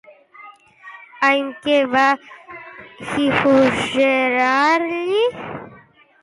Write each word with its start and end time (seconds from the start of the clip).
I 1.33 1.43
què 1.65 1.75
va 1.91 2.05
xiuxiuejar-li? 3.11 5.21